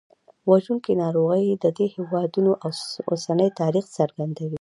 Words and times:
وژونکي 0.49 0.93
ناروغۍ 1.03 1.45
د 1.63 1.65
دې 1.77 1.85
هېوادونو 1.95 2.51
اوسني 3.13 3.49
تاریخ 3.61 3.85
څرګندوي. 3.97 4.49